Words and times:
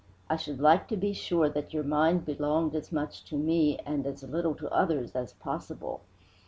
I 0.31 0.35
should 0.35 0.59
like 0.59 0.87
to 0.87 0.97
be 0.97 1.13
sure 1.13 1.47
that 1.47 1.75
your 1.75 1.83
mind 1.83 2.25
belonged 2.25 2.73
as 2.73 2.91
much 2.91 3.23
to 3.25 3.35
me 3.35 3.77
and 3.85 4.07
as 4.07 4.23
little 4.23 4.55
to 4.55 4.71
others 4.73 5.11
as 5.15 5.33
possible. 5.33 6.01